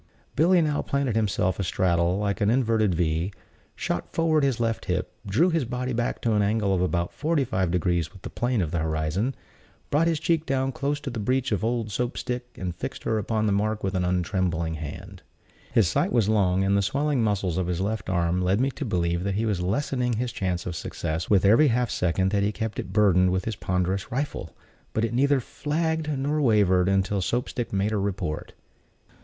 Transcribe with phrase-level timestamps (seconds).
[0.35, 3.31] Billy now planted himself astraddle, like an inverted V;
[3.75, 7.43] shot forward his left hip, drew his body back to an angle of about forty
[7.43, 9.35] five degrees with the plane of the horizon,
[9.91, 13.19] brought his cheek down close to the breech of old Soap stick, and fixed her
[13.19, 15.21] upon the mark with untrembling hand.
[15.71, 18.83] His sight was long, and the swelling muscles of his left arm led me to
[18.83, 22.51] believe that he was lessening his chance of success with every half second that he
[22.51, 24.55] kept it burdened with his ponderous rifle;
[24.93, 28.53] but it neither flagged nor wavered until Soap stick made her report.